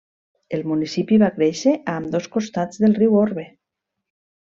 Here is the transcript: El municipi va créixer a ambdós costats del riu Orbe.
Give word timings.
El 0.57 0.61
municipi 0.69 1.19
va 1.23 1.27
créixer 1.35 1.73
a 1.81 1.97
ambdós 2.03 2.31
costats 2.37 2.81
del 2.85 2.97
riu 3.01 3.17
Orbe. 3.25 3.45